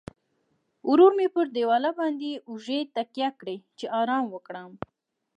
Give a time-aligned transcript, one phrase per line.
[0.89, 4.71] ورو مې پر دیواله باندې اوږې تکیه کړې، چې ارام وکړم.